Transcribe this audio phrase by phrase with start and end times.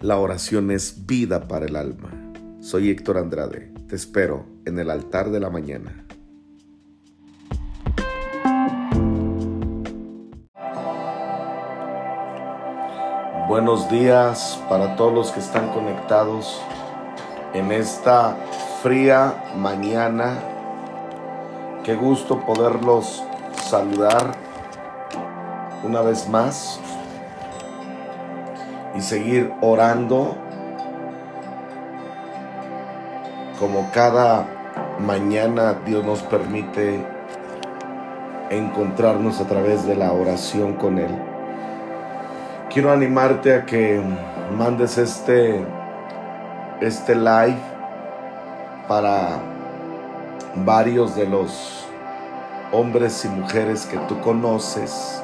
[0.00, 2.10] La oración es vida para el alma.
[2.60, 3.72] Soy Héctor Andrade.
[3.88, 6.06] Te espero en el altar de la mañana.
[13.48, 16.62] Buenos días para todos los que están conectados
[17.52, 18.36] en esta
[18.80, 20.38] fría mañana.
[21.82, 23.24] Qué gusto poderlos
[23.64, 24.30] saludar
[25.82, 26.78] una vez más
[28.98, 30.36] y seguir orando
[33.60, 34.44] como cada
[34.98, 37.06] mañana Dios nos permite
[38.50, 41.16] encontrarnos a través de la oración con Él.
[42.70, 44.02] Quiero animarte a que
[44.56, 45.64] mandes este,
[46.80, 47.58] este live
[48.88, 49.38] para
[50.56, 51.86] varios de los
[52.72, 55.22] hombres y mujeres que tú conoces,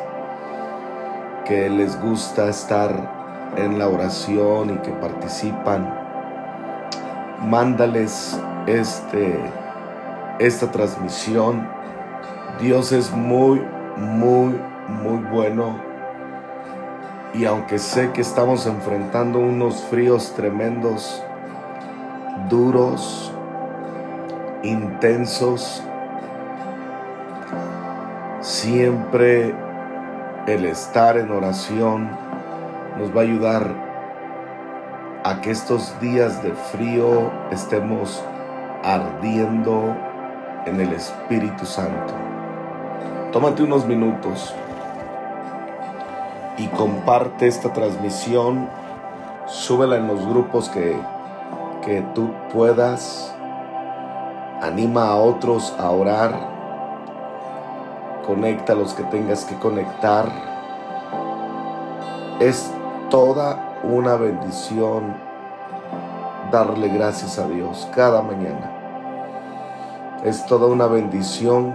[1.44, 3.13] que les gusta estar
[3.56, 5.92] en la oración y que participan,
[7.42, 9.38] mándales este,
[10.38, 11.68] esta transmisión.
[12.60, 13.62] Dios es muy,
[13.96, 14.54] muy,
[14.88, 15.78] muy bueno.
[17.34, 21.22] Y aunque sé que estamos enfrentando unos fríos tremendos,
[22.48, 23.32] duros,
[24.62, 25.82] intensos,
[28.40, 29.54] siempre
[30.46, 32.10] el estar en oración
[32.98, 33.94] nos va a ayudar
[35.24, 38.22] a que estos días de frío estemos
[38.82, 39.96] ardiendo
[40.66, 42.14] en el Espíritu Santo.
[43.32, 44.54] Tómate unos minutos
[46.56, 48.68] y comparte esta transmisión,
[49.46, 50.96] súbela en los grupos que,
[51.84, 53.34] que tú puedas,
[54.62, 56.32] anima a otros a orar,
[58.26, 60.54] conecta a los que tengas que conectar.
[63.14, 65.14] Toda una bendición
[66.50, 68.72] darle gracias a Dios cada mañana.
[70.24, 71.74] Es toda una bendición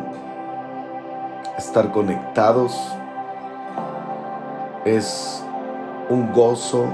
[1.58, 2.78] estar conectados.
[4.84, 5.42] Es
[6.10, 6.88] un gozo.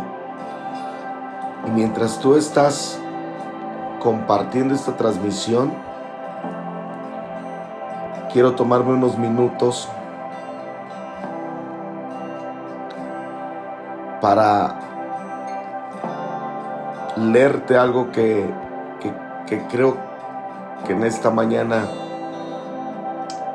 [1.66, 3.00] Y mientras tú estás
[4.00, 5.74] compartiendo esta transmisión,
[8.32, 9.90] quiero tomarme unos minutos
[14.26, 14.74] para
[17.16, 18.50] leerte algo que,
[19.48, 19.98] que, creo
[20.84, 21.86] que en esta mañana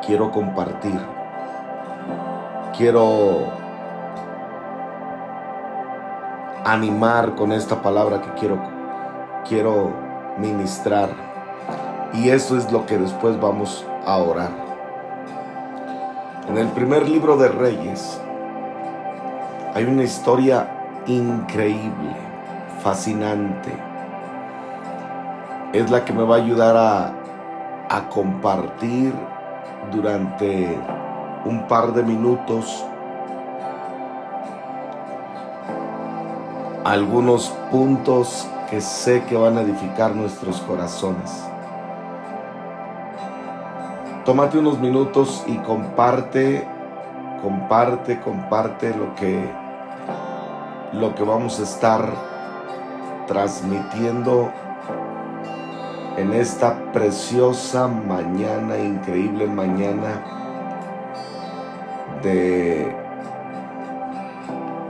[0.07, 1.01] quiero compartir.
[2.77, 3.49] Quiero
[6.65, 8.61] animar con esta palabra que quiero,
[9.49, 9.91] quiero
[10.39, 11.09] ministrar.
[12.15, 14.51] Y eso es lo que después vamos a orar.
[16.49, 18.21] En el primer libro de Reyes,
[19.75, 22.17] hay una historia increíble,
[22.83, 23.73] fascinante.
[25.73, 27.13] Es la que me va a ayudar a,
[27.89, 29.15] a compartir
[29.93, 30.77] durante
[31.45, 32.85] un par de minutos
[36.85, 41.45] algunos puntos que sé que van a edificar nuestros corazones.
[44.25, 46.67] Tómate unos minutos y comparte,
[47.43, 49.59] comparte, comparte lo que
[50.93, 52.12] lo que vamos a estar
[53.27, 54.51] transmitiendo
[56.17, 60.21] en esta preciosa mañana, increíble mañana
[62.23, 62.95] de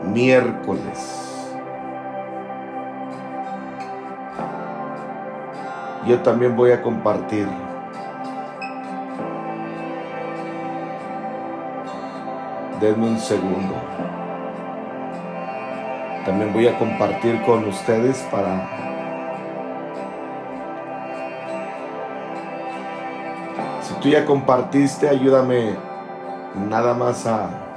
[0.04, 1.16] miércoles.
[6.06, 7.46] Yo también voy a compartir.
[12.80, 13.74] Denme un segundo
[16.24, 18.68] también voy a compartir con ustedes para
[23.82, 25.76] si tú ya compartiste ayúdame
[26.54, 27.69] nada más a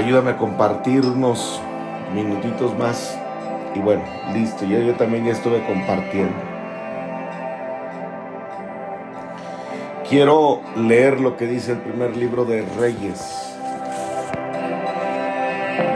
[0.00, 1.60] ayúdame a compartir unos
[2.14, 3.18] minutitos más.
[3.74, 4.02] Y bueno,
[4.32, 6.34] listo, ya yo también estuve compartiendo.
[10.08, 13.54] Quiero leer lo que dice el primer libro de Reyes.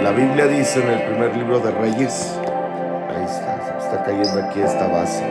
[0.03, 2.39] La Biblia dice en el primer libro de Reyes,
[3.09, 5.25] ahí está, está cayendo aquí esta base.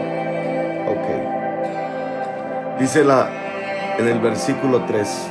[0.89, 2.79] Ok.
[2.79, 3.29] Dice la,
[3.99, 5.27] en el versículo 3,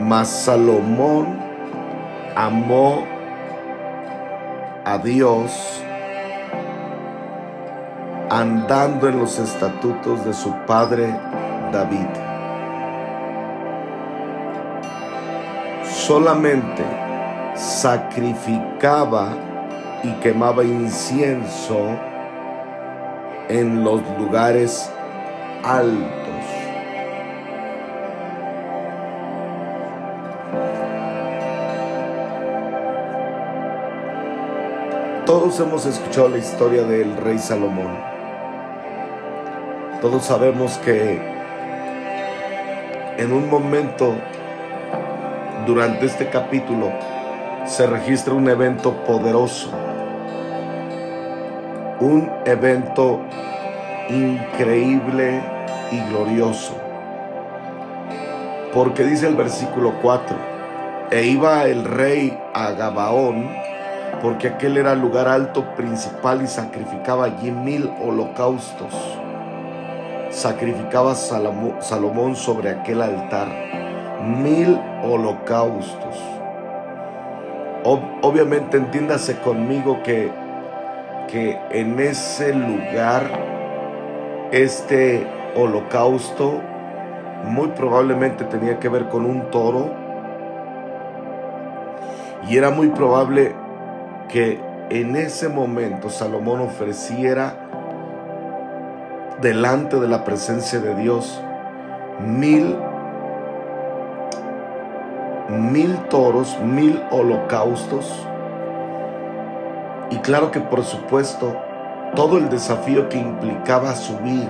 [0.00, 1.43] mas Salomón
[2.44, 3.04] amó
[4.84, 5.82] a Dios
[8.28, 11.08] andando en los estatutos de su padre
[11.72, 12.06] David.
[15.84, 16.84] Solamente
[17.54, 19.30] sacrificaba
[20.02, 21.78] y quemaba incienso
[23.48, 24.90] en los lugares
[25.62, 26.23] altos.
[35.44, 37.98] Todos hemos escuchado la historia del rey Salomón.
[40.00, 41.20] Todos sabemos que
[43.18, 44.14] en un momento
[45.66, 46.90] durante este capítulo
[47.66, 49.68] se registra un evento poderoso,
[52.00, 53.20] un evento
[54.08, 55.42] increíble
[55.90, 56.74] y glorioso.
[58.72, 60.38] Porque dice el versículo 4,
[61.10, 63.63] e iba el rey a Gabaón,
[64.22, 68.92] porque aquel era lugar alto principal y sacrificaba allí mil holocaustos
[70.34, 73.46] sacrificaba Salomón sobre aquel altar
[74.24, 76.18] mil holocaustos.
[77.84, 80.30] obviamente entiéndase conmigo que,
[81.28, 83.22] que en ese lugar
[84.50, 86.60] este holocausto
[87.44, 89.90] muy probablemente tenía que ver con un toro
[92.48, 93.54] y era muy probable
[94.34, 94.60] que
[94.90, 97.54] en ese momento Salomón ofreciera
[99.40, 101.40] delante de la presencia de Dios
[102.18, 102.76] mil,
[105.48, 108.26] mil toros, mil holocaustos.
[110.10, 111.56] Y claro que por supuesto
[112.16, 114.48] todo el desafío que implicaba subir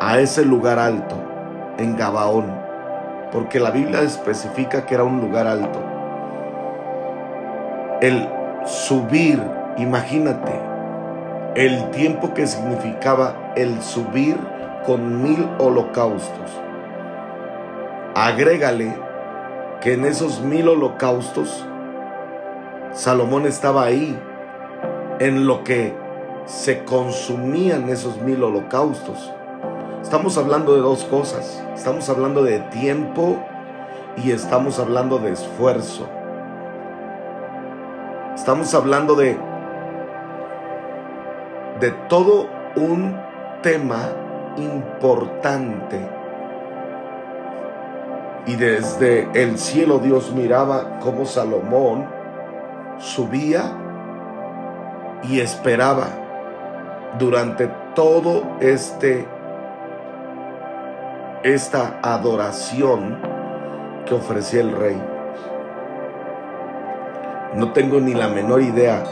[0.00, 1.16] a ese lugar alto
[1.76, 2.58] en Gabaón,
[3.30, 5.93] porque la Biblia especifica que era un lugar alto.
[8.04, 8.28] El
[8.66, 9.42] subir,
[9.78, 10.52] imagínate,
[11.54, 14.36] el tiempo que significaba el subir
[14.84, 16.50] con mil holocaustos.
[18.14, 18.94] Agrégale
[19.80, 21.64] que en esos mil holocaustos
[22.92, 24.18] Salomón estaba ahí
[25.18, 25.96] en lo que
[26.44, 29.32] se consumían esos mil holocaustos.
[30.02, 31.64] Estamos hablando de dos cosas.
[31.74, 33.42] Estamos hablando de tiempo
[34.22, 36.06] y estamos hablando de esfuerzo.
[38.44, 39.38] Estamos hablando de
[41.80, 42.46] de todo
[42.76, 43.18] un
[43.62, 44.10] tema
[44.58, 45.98] importante.
[48.44, 52.06] Y desde el cielo Dios miraba cómo Salomón
[52.98, 53.62] subía
[55.22, 56.08] y esperaba
[57.18, 59.26] durante todo este
[61.44, 63.22] esta adoración
[64.04, 65.13] que ofrecía el rey.
[67.56, 69.04] No tengo ni la menor idea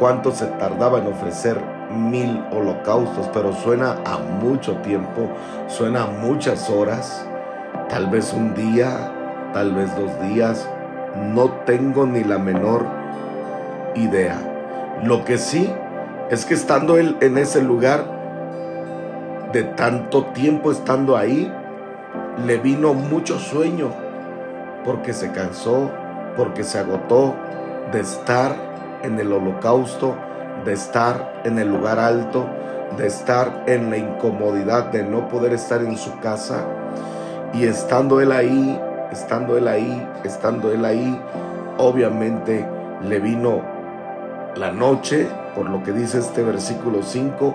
[0.00, 1.56] cuánto se tardaba en ofrecer
[1.90, 5.28] mil holocaustos, pero suena a mucho tiempo,
[5.68, 7.24] suena a muchas horas,
[7.88, 9.12] tal vez un día,
[9.52, 10.68] tal vez dos días,
[11.32, 12.86] no tengo ni la menor
[13.94, 14.36] idea.
[15.04, 15.72] Lo que sí
[16.30, 18.04] es que estando él en ese lugar,
[19.52, 21.52] de tanto tiempo estando ahí,
[22.44, 23.90] le vino mucho sueño,
[24.84, 25.92] porque se cansó,
[26.36, 27.34] porque se agotó
[27.92, 28.54] de estar
[29.02, 30.16] en el holocausto,
[30.64, 32.46] de estar en el lugar alto,
[32.96, 36.64] de estar en la incomodidad de no poder estar en su casa.
[37.52, 38.80] Y estando él ahí,
[39.12, 41.20] estando él ahí, estando él ahí,
[41.78, 42.66] obviamente
[43.02, 43.62] le vino
[44.56, 47.54] la noche, por lo que dice este versículo 5,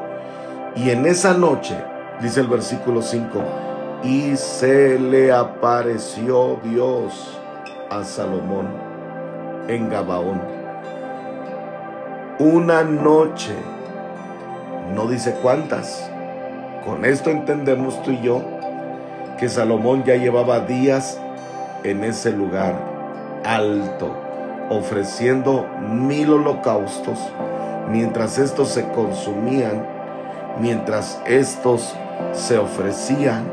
[0.75, 1.75] y en esa noche,
[2.21, 3.39] dice el versículo 5,
[4.03, 7.38] y se le apareció Dios
[7.89, 8.67] a Salomón
[9.67, 10.60] en Gabaón
[12.39, 13.53] una noche.
[14.96, 16.10] No dice cuántas.
[16.86, 18.41] Con esto entendemos tú y yo
[19.38, 21.19] que Salomón ya llevaba días
[21.84, 22.75] en ese lugar
[23.43, 24.15] alto,
[24.69, 27.19] ofreciendo mil holocaustos,
[27.89, 29.86] mientras estos se consumían,
[30.60, 31.93] mientras estos
[32.31, 33.43] se ofrecían.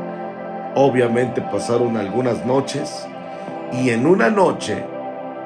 [0.75, 3.05] Obviamente pasaron algunas noches
[3.71, 4.85] y en una noche,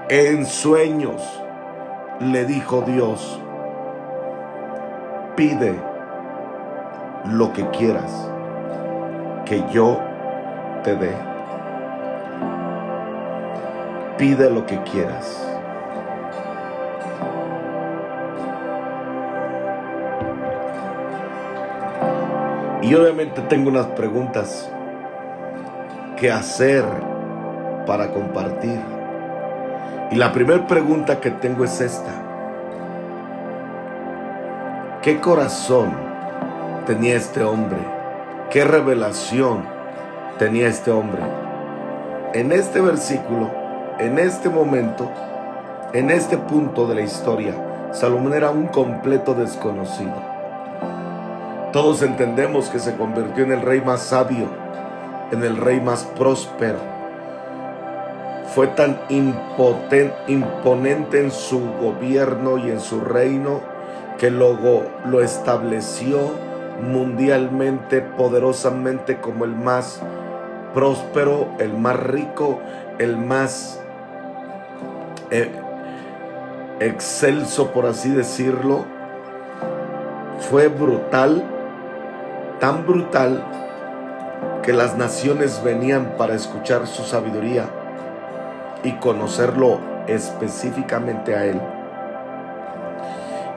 [0.09, 1.21] en sueños,
[2.19, 3.39] le dijo Dios,
[5.35, 5.75] pide
[7.25, 8.29] lo que quieras
[9.45, 9.99] que yo
[10.83, 11.13] te dé.
[14.17, 15.47] Pide lo que quieras.
[22.81, 24.71] Y obviamente tengo unas preguntas
[26.17, 26.85] que hacer
[27.91, 28.79] para compartir.
[30.11, 32.09] Y la primera pregunta que tengo es esta.
[35.01, 35.91] ¿Qué corazón
[36.85, 37.79] tenía este hombre?
[38.49, 39.65] ¿Qué revelación
[40.39, 41.21] tenía este hombre?
[42.33, 43.51] En este versículo,
[43.99, 45.11] en este momento,
[45.91, 50.15] en este punto de la historia, Salomón era un completo desconocido.
[51.73, 54.47] Todos entendemos que se convirtió en el rey más sabio,
[55.33, 57.00] en el rey más próspero.
[58.53, 58.99] Fue tan
[60.27, 63.61] imponente en su gobierno y en su reino
[64.17, 66.31] que luego lo estableció
[66.81, 70.01] mundialmente, poderosamente como el más
[70.73, 72.59] próspero, el más rico,
[72.99, 73.81] el más
[75.29, 75.49] eh,
[76.81, 78.83] excelso, por así decirlo.
[80.49, 81.41] Fue brutal
[82.59, 83.45] tan brutal
[84.61, 87.69] que las naciones venían para escuchar su sabiduría
[88.83, 91.61] y conocerlo específicamente a él.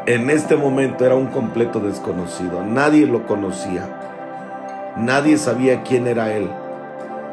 [0.06, 3.88] En este momento era un completo desconocido, nadie lo conocía,
[4.96, 6.50] nadie sabía quién era él,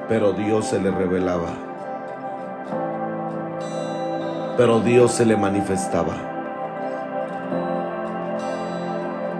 [0.07, 1.49] pero Dios se le revelaba,
[4.55, 6.31] pero Dios se le manifestaba.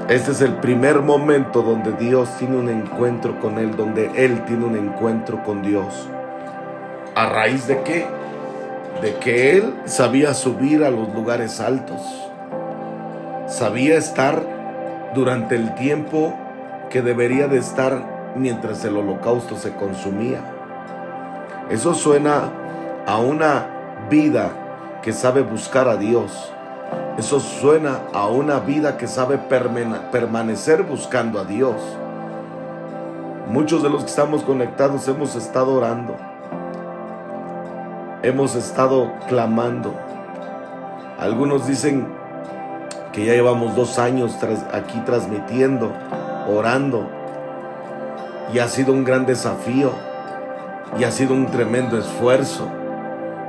[0.10, 4.66] Este es el primer momento donde Dios tiene un encuentro con Él, donde Él tiene
[4.66, 6.10] un encuentro con Dios.
[7.16, 8.21] ¿A raíz de qué?
[9.02, 12.02] De que Él sabía subir a los lugares altos.
[13.48, 14.42] Sabía estar
[15.14, 16.34] durante el tiempo
[16.90, 20.42] que debería de estar mientras el holocausto se consumía.
[21.70, 22.52] Eso suena
[23.06, 24.52] a una vida
[25.02, 26.52] que sabe buscar a Dios
[27.18, 31.76] eso suena a una vida que sabe permanecer buscando a Dios.
[33.50, 36.16] Muchos de los que estamos conectados hemos estado orando.
[38.24, 39.96] Hemos estado clamando.
[41.18, 42.08] Algunos dicen
[43.12, 44.38] que ya llevamos dos años
[44.72, 45.92] aquí transmitiendo,
[46.48, 47.10] orando.
[48.54, 49.92] Y ha sido un gran desafío.
[51.00, 52.68] Y ha sido un tremendo esfuerzo.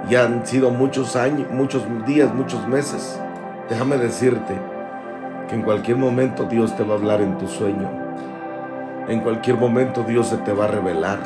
[0.08, 3.20] Y han sido muchos años, muchos días, muchos meses.
[3.68, 4.54] Déjame decirte
[5.50, 7.90] que en cualquier momento Dios te va a hablar en tu sueño.
[9.06, 11.18] En cualquier momento Dios se te va a revelar.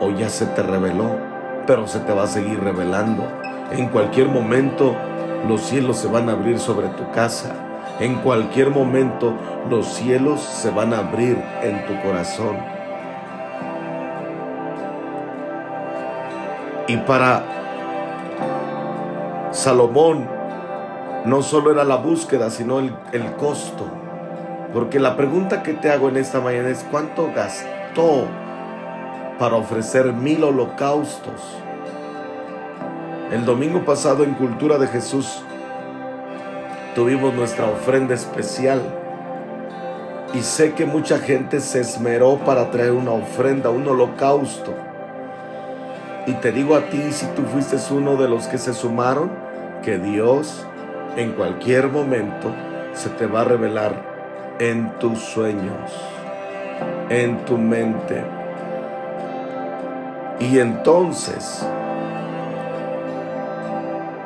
[0.00, 1.29] O ya se te reveló,
[1.70, 3.22] pero se te va a seguir revelando.
[3.70, 4.96] En cualquier momento
[5.46, 7.54] los cielos se van a abrir sobre tu casa.
[8.00, 9.34] En cualquier momento
[9.68, 12.56] los cielos se van a abrir en tu corazón.
[16.88, 17.44] Y para
[19.52, 20.28] Salomón
[21.24, 22.92] no solo era la búsqueda, sino el,
[23.38, 23.86] costo.
[24.72, 28.26] Porque la pregunta que te hago en esta mañana es, ¿cuánto gastó
[29.40, 31.40] para ofrecer mil holocaustos?
[33.32, 35.42] El domingo pasado en Cultura de Jesús
[36.94, 38.82] tuvimos nuestra ofrenda especial.
[40.34, 44.74] Y sé que mucha gente se esmeró para traer una ofrenda, un holocausto.
[46.26, 49.30] Y te digo a ti, si tú fuiste uno de los que se sumaron,
[49.82, 50.66] que Dios
[51.16, 52.52] en cualquier momento
[52.92, 53.94] se te va a revelar
[54.58, 55.90] en tus sueños,
[57.08, 58.39] en tu mente.
[60.40, 61.62] Y entonces,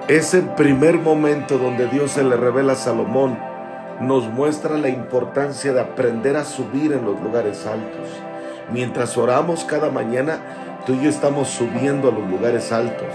[0.06, 3.36] ese primer momento donde Dios se le revela a Salomón
[4.00, 8.08] nos muestra la importancia de aprender a subir en los lugares altos.
[8.72, 10.38] Mientras oramos cada mañana,
[10.86, 13.08] tú y yo estamos subiendo a los lugares altos.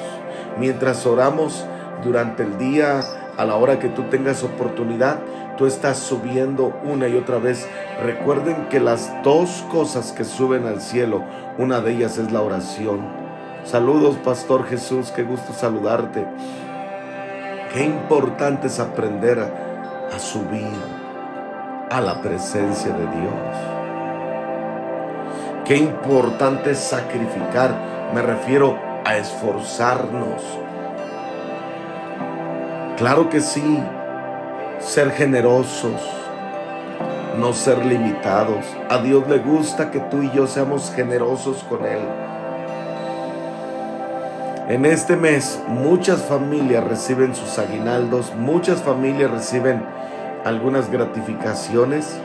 [0.57, 1.65] Mientras oramos
[2.03, 2.99] durante el día,
[3.37, 5.19] a la hora que tú tengas oportunidad,
[5.59, 7.67] tú estás subiendo una y otra vez.
[8.01, 11.21] Recuerden que las dos cosas que suben al cielo,
[11.57, 13.01] una de ellas es la oración.
[13.65, 16.25] Saludos, Pastor Jesús, qué gusto saludarte.
[17.73, 20.65] Qué importante es aprender a, subir
[21.91, 23.33] a la presencia de Dios.
[25.65, 30.41] Qué importante es sacrificar, me refiero a esforzarnos
[32.99, 33.81] Claro que sí,
[34.79, 36.01] ser generosos,
[37.37, 38.65] no ser limitados.
[38.89, 41.99] A Dios le gusta que tú y yo seamos generosos con Él.
[44.69, 49.83] En este mes muchas familias reciben sus aguinaldos, muchas familias reciben
[50.45, 52.19] algunas gratificaciones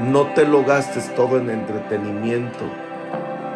[0.00, 2.64] No te lo gastes todo en entretenimiento.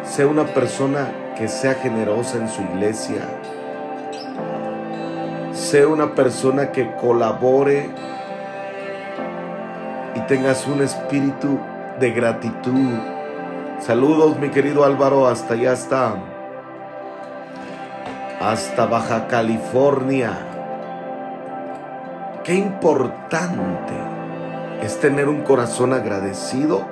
[0.03, 3.36] Sé una persona que sea generosa en su iglesia.
[5.57, 7.89] Sé una persona que colabore
[10.13, 11.59] y tengas un espíritu
[11.99, 12.93] de gratitud.
[13.79, 16.13] Saludos, mi querido Álvaro, hasta allá está.
[18.39, 20.37] Hasta Baja California.
[22.43, 23.95] Qué importante
[24.83, 26.85] es tener un corazón agradecido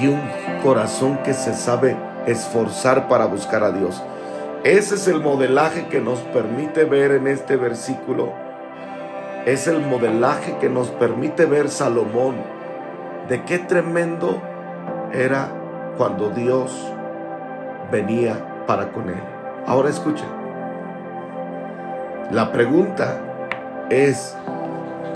[0.00, 0.20] y un
[0.62, 1.96] corazón que se sabe
[2.26, 4.00] esforzar para buscar a Dios.
[4.66, 8.32] Ese es el modelaje que nos permite ver en este versículo.
[9.44, 12.34] Es el modelaje que nos permite ver Salomón.
[13.28, 14.42] De qué tremendo
[15.12, 15.50] era
[15.96, 16.92] cuando Dios
[17.92, 19.22] venía para con él.
[19.68, 20.26] Ahora escuchen.
[22.32, 23.20] La pregunta
[23.88, 24.36] es,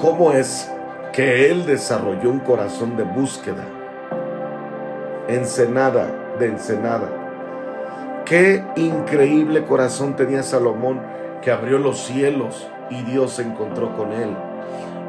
[0.01, 0.71] ¿cómo es
[1.13, 3.65] que él desarrolló un corazón de búsqueda?
[5.27, 6.07] Ensenada
[6.39, 7.20] de Ensenada.
[8.31, 11.01] Qué increíble corazón tenía Salomón
[11.43, 14.37] que abrió los cielos y Dios se encontró con él.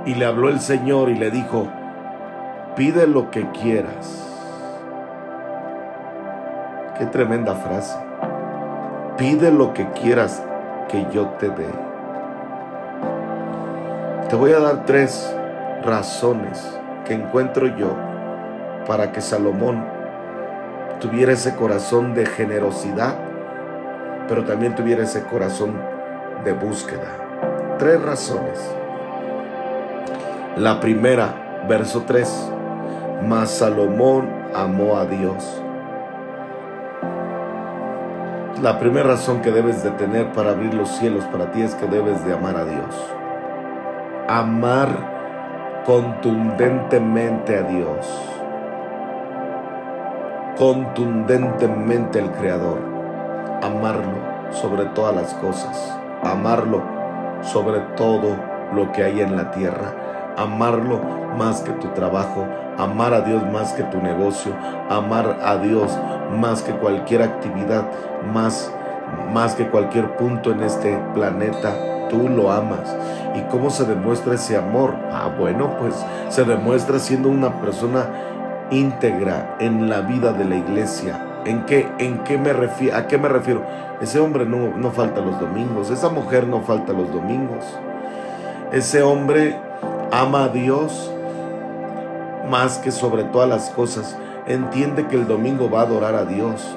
[0.07, 1.67] Y le habló el Señor y le dijo,
[2.75, 4.27] pide lo que quieras.
[6.97, 7.95] Qué tremenda frase.
[9.19, 10.43] Pide lo que quieras
[10.89, 11.69] que yo te dé.
[14.29, 15.31] Te voy a dar tres
[15.85, 16.75] razones
[17.05, 17.95] que encuentro yo
[18.87, 20.00] para que Salomón
[21.01, 23.15] tuviera ese corazón de generosidad,
[24.27, 25.73] pero también tuviera ese corazón
[26.45, 27.75] de búsqueda.
[27.79, 28.59] Tres razones.
[30.55, 32.51] La primera, verso 3,
[33.27, 35.61] mas Salomón amó a Dios.
[38.61, 41.87] La primera razón que debes de tener para abrir los cielos para ti es que
[41.87, 42.95] debes de amar a Dios.
[44.27, 48.40] Amar contundentemente a Dios
[50.61, 52.77] contundentemente el Creador,
[53.63, 54.13] amarlo
[54.51, 56.83] sobre todas las cosas, amarlo
[57.41, 58.35] sobre todo
[58.71, 61.01] lo que hay en la tierra, amarlo
[61.35, 62.45] más que tu trabajo,
[62.77, 64.53] amar a Dios más que tu negocio,
[64.87, 65.97] amar a Dios
[66.39, 67.83] más que cualquier actividad,
[68.31, 68.71] más,
[69.33, 71.73] más que cualquier punto en este planeta,
[72.07, 72.95] tú lo amas.
[73.33, 74.93] ¿Y cómo se demuestra ese amor?
[75.11, 75.95] Ah, bueno, pues
[76.29, 78.31] se demuestra siendo una persona
[78.71, 81.27] íntegra en la vida de la iglesia.
[81.45, 82.97] ¿En qué, en qué me refiero?
[82.97, 83.63] ¿A qué me refiero?
[84.01, 87.65] Ese hombre no, no falta los domingos, esa mujer no falta los domingos.
[88.71, 89.59] Ese hombre
[90.11, 91.13] ama a Dios
[92.49, 94.17] más que sobre todas las cosas.
[94.47, 96.75] Entiende que el domingo va a adorar a Dios.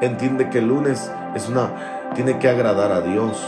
[0.00, 1.70] Entiende que el lunes es una
[2.14, 3.40] tiene que agradar a Dios.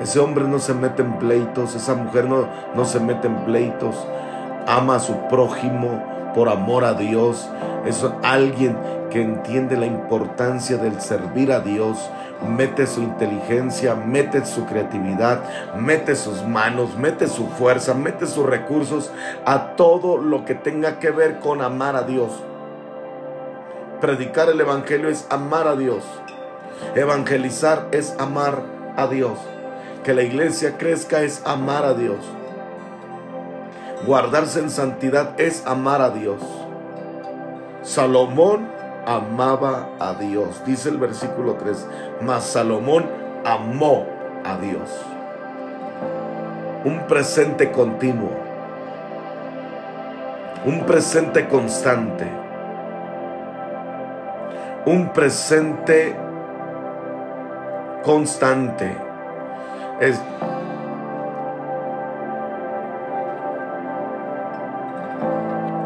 [0.00, 3.96] Ese hombre no se mete en pleitos, esa mujer no, no se mete en pleitos.
[4.66, 6.02] Ama a su prójimo,
[6.34, 7.48] por amor a Dios.
[7.84, 8.76] Es alguien
[9.10, 11.98] que entiende la importancia del servir a Dios,
[12.48, 15.42] mete su inteligencia, mete su creatividad,
[15.76, 19.10] mete sus manos, mete su fuerza, mete sus recursos
[19.44, 22.30] a todo lo que tenga que ver con amar a Dios.
[24.00, 26.04] Predicar el Evangelio es amar a Dios.
[26.94, 28.62] Evangelizar es amar
[28.96, 29.38] a Dios.
[30.04, 32.24] Que la iglesia crezca es amar a Dios.
[34.06, 36.40] Guardarse en santidad es amar a Dios.
[37.82, 38.68] Salomón
[39.06, 40.62] amaba a Dios.
[40.64, 41.86] Dice el versículo 3,
[42.22, 43.06] mas Salomón
[43.44, 44.06] amó
[44.44, 44.90] a Dios.
[46.84, 48.30] Un presente continuo.
[50.64, 52.26] Un presente constante.
[54.86, 56.16] Un presente
[58.02, 58.96] constante.
[60.00, 60.20] Es,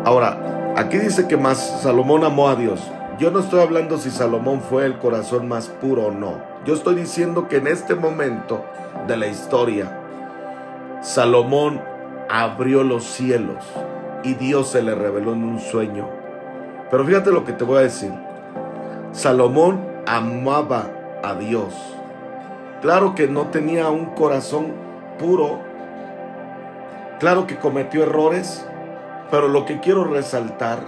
[0.05, 2.81] Ahora, aquí dice que más Salomón amó a Dios.
[3.19, 6.43] Yo no estoy hablando si Salomón fue el corazón más puro o no.
[6.67, 8.65] Yo estoy diciendo que en este momento
[9.07, 10.01] de la historia,
[11.01, 11.81] Salomón
[12.29, 13.65] abrió los cielos
[14.25, 16.09] y Dios se le reveló en un sueño.
[16.91, 18.13] Pero fíjate lo que te voy a decir.
[19.13, 20.91] Salomón amaba
[21.23, 21.73] a Dios.
[22.83, 24.73] Claro que no tenía un corazón
[25.19, 25.61] puro.
[27.21, 28.67] Claro que cometió errores.
[29.31, 30.79] Pero lo que quiero resaltar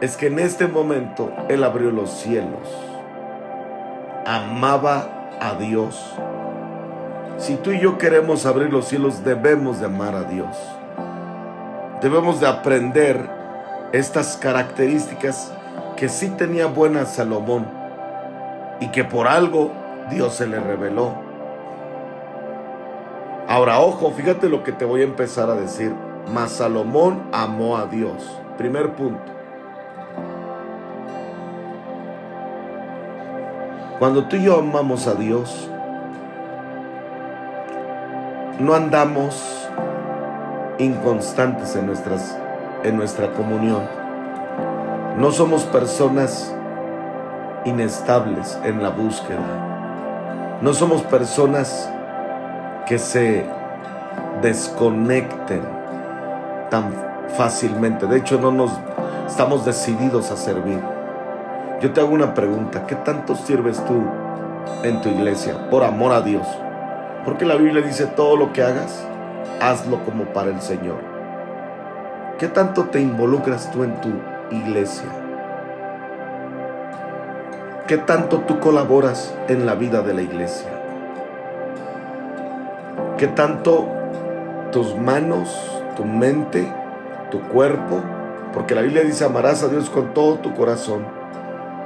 [0.00, 2.68] es que en este momento Él abrió los cielos.
[4.24, 6.14] Amaba a Dios.
[7.38, 10.56] Si tú y yo queremos abrir los cielos, debemos de amar a Dios.
[12.00, 13.28] Debemos de aprender
[13.92, 15.52] estas características
[15.96, 17.66] que sí tenía buena Salomón
[18.80, 19.72] y que por algo
[20.10, 21.14] Dios se le reveló.
[23.48, 25.94] Ahora, ojo, fíjate lo que te voy a empezar a decir
[26.32, 28.40] mas Salomón amó a Dios.
[28.56, 29.32] Primer punto.
[33.98, 35.70] Cuando tú y yo amamos a Dios,
[38.58, 39.68] no andamos
[40.78, 42.38] inconstantes en, nuestras,
[42.82, 43.82] en nuestra comunión.
[45.18, 46.54] No somos personas
[47.64, 50.58] inestables en la búsqueda.
[50.60, 51.90] No somos personas
[52.86, 53.46] que se
[54.42, 55.75] desconecten
[56.76, 56.92] tan
[57.38, 58.06] fácilmente.
[58.06, 58.70] De hecho, no nos
[59.26, 60.78] estamos decididos a servir.
[61.80, 64.02] Yo te hago una pregunta, ¿qué tanto sirves tú
[64.82, 66.46] en tu iglesia por amor a Dios?
[67.24, 69.06] Porque la Biblia dice todo lo que hagas,
[69.60, 70.98] hazlo como para el Señor.
[72.38, 74.10] ¿Qué tanto te involucras tú en tu
[74.50, 75.08] iglesia?
[77.86, 80.68] ¿Qué tanto tú colaboras en la vida de la iglesia?
[83.16, 83.88] ¿Qué tanto
[84.72, 86.72] tus manos, tu mente,
[87.30, 88.00] tu cuerpo,
[88.52, 91.04] porque la Biblia dice amarás a Dios con todo tu corazón,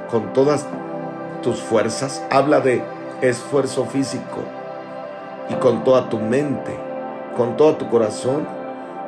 [0.09, 0.67] con todas
[1.41, 2.83] tus fuerzas, habla de
[3.21, 4.43] esfuerzo físico
[5.49, 6.77] y con toda tu mente,
[7.35, 8.47] con todo tu corazón,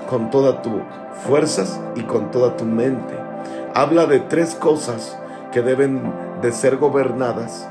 [0.09, 0.81] con todas tus
[1.27, 3.13] fuerzas y con toda tu mente.
[3.75, 5.17] Habla de tres cosas
[5.51, 6.11] que deben
[6.41, 7.67] de ser gobernadas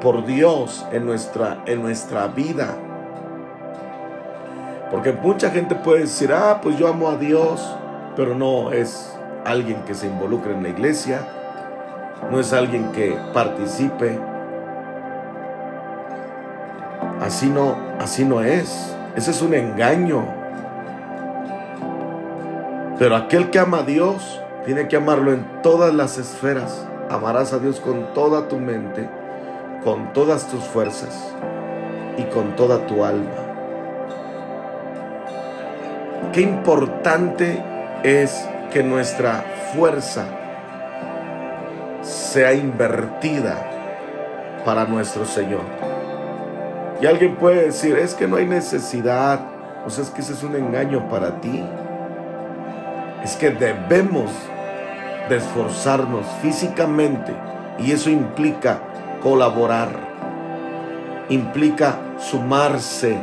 [0.00, 2.76] por Dios en nuestra, en nuestra vida
[4.90, 7.76] porque mucha gente puede decir, ah, pues yo amo a Dios,
[8.16, 11.20] pero no es alguien que se involucre en la iglesia,
[12.30, 14.18] no es alguien que participe.
[17.20, 18.94] Así no, así no es.
[19.14, 20.24] Ese es un engaño.
[22.98, 26.86] Pero aquel que ama a Dios tiene que amarlo en todas las esferas.
[27.08, 29.08] Amarás a Dios con toda tu mente,
[29.84, 31.34] con todas tus fuerzas
[32.18, 33.49] y con toda tu alma.
[36.32, 37.60] Qué importante
[38.04, 40.26] es que nuestra fuerza
[42.02, 43.58] sea invertida
[44.64, 45.62] para nuestro Señor.
[47.02, 49.40] Y alguien puede decir, es que no hay necesidad,
[49.84, 51.64] o sea, es que ese es un engaño para ti.
[53.24, 54.30] Es que debemos
[55.28, 57.34] de esforzarnos físicamente
[57.76, 58.78] y eso implica
[59.20, 59.88] colaborar,
[61.28, 63.18] implica sumarse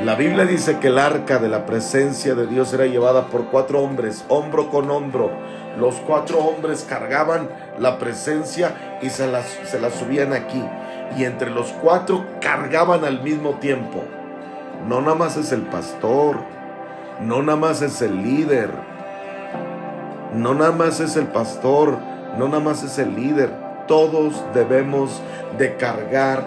[0.00, 3.80] la Biblia dice que el arca de la presencia de Dios era llevada por cuatro
[3.82, 5.30] hombres, hombro con hombro.
[5.78, 10.64] Los cuatro hombres cargaban la presencia y se la, se la subían aquí.
[11.16, 14.02] Y entre los cuatro cargaban al mismo tiempo.
[14.88, 16.38] No nada más es el pastor,
[17.20, 18.70] no nada más es el líder,
[20.34, 21.98] no nada más es el pastor,
[22.38, 23.50] no nada más es el líder.
[23.86, 25.22] Todos debemos
[25.58, 26.44] de cargar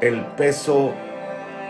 [0.00, 0.92] el peso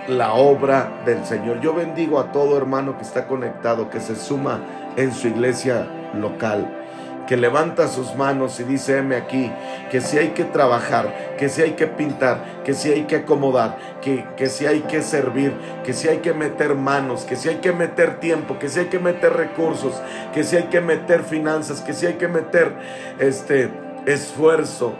[0.08, 1.60] la obra del Señor.
[1.60, 4.60] Yo bendigo a todo hermano que está conectado, que se suma
[4.96, 6.78] en su iglesia local,
[7.26, 9.50] que levanta sus manos y dice, heme aquí,
[9.90, 13.78] que si hay que trabajar, que si hay que pintar, que si hay que acomodar,
[14.00, 17.56] que, que si hay que servir, que si hay que meter manos, que si hay
[17.56, 19.94] que meter tiempo, que si hay que meter recursos,
[20.34, 22.72] que si hay que meter finanzas, que si hay que meter
[23.18, 23.70] este
[24.06, 24.94] esfuerzo.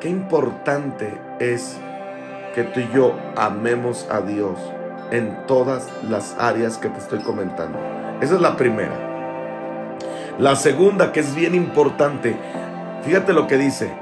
[0.00, 1.78] Qué importante es
[2.54, 4.58] que tú y yo amemos a Dios
[5.10, 7.78] en todas las áreas que te estoy comentando.
[8.20, 8.94] Esa es la primera.
[10.38, 12.36] La segunda, que es bien importante,
[13.02, 13.92] fíjate lo que dice,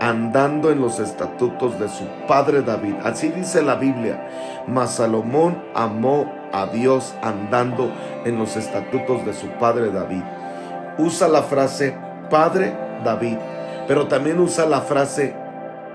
[0.00, 2.94] andando en los estatutos de su padre David.
[3.02, 4.28] Así dice la Biblia.
[4.66, 7.92] Mas Salomón amó a Dios andando
[8.24, 10.22] en los estatutos de su padre David.
[10.98, 11.96] Usa la frase
[12.30, 13.38] padre David,
[13.88, 15.34] pero también usa la frase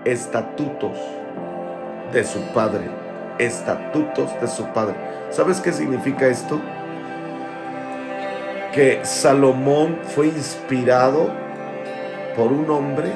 [0.04, 0.98] estatutos
[2.16, 2.90] de su padre,
[3.38, 4.96] estatutos de su padre.
[5.32, 6.62] ¿Sabes qué significa esto?
[8.74, 11.30] Que Salomón fue inspirado
[12.38, 13.12] por un hombre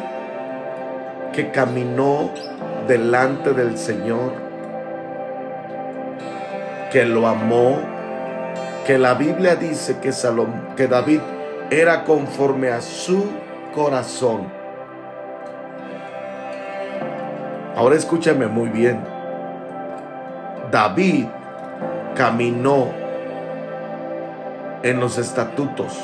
[1.31, 2.31] que caminó
[2.89, 4.33] delante del Señor,
[6.91, 7.79] que lo amó,
[8.85, 11.21] que la Biblia dice que, Salomón, que David
[11.69, 13.29] era conforme a su
[13.73, 14.58] corazón.
[17.79, 18.99] Ahora escúchame muy bien.
[20.69, 21.27] David
[22.13, 22.89] caminó
[24.83, 25.97] en los estatutos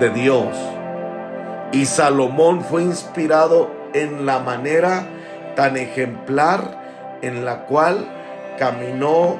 [0.00, 0.56] de Dios
[1.72, 5.04] y Salomón fue inspirado en la manera
[5.54, 8.06] tan ejemplar en la cual
[8.58, 9.36] caminó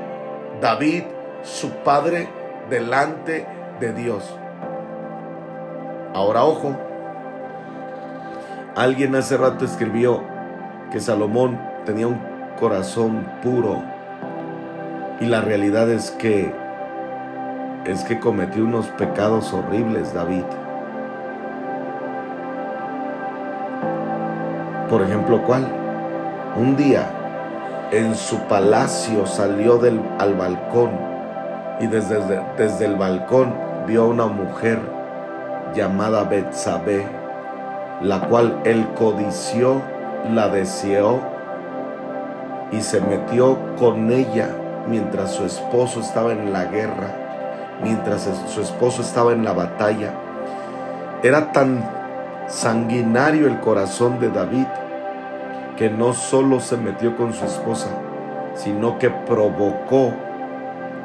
[0.60, 1.04] David,
[1.42, 2.28] su padre,
[2.68, 3.46] delante
[3.80, 4.36] de Dios.
[6.12, 6.76] Ahora ojo,
[8.76, 10.29] alguien hace rato escribió,
[10.90, 12.20] que Salomón tenía un
[12.58, 13.82] corazón puro.
[15.20, 16.52] Y la realidad es que
[17.84, 20.44] es que cometió unos pecados horribles David.
[24.88, 25.66] Por ejemplo, ¿cuál?
[26.56, 27.08] Un día
[27.92, 30.90] en su palacio salió del, al balcón
[31.80, 32.20] y desde,
[32.58, 33.54] desde el balcón
[33.86, 34.78] vio a una mujer
[35.74, 37.06] llamada Betsabé,
[38.02, 39.80] la cual él codició,
[40.28, 41.20] la deseó
[42.72, 44.50] y se metió con ella
[44.88, 47.14] mientras su esposo estaba en la guerra,
[47.82, 50.12] mientras su esposo estaba en la batalla.
[51.22, 51.82] Era tan
[52.48, 54.66] sanguinario el corazón de David
[55.76, 57.88] que no solo se metió con su esposa,
[58.54, 60.12] sino que provocó